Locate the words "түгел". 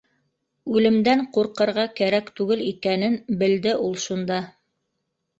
2.39-2.63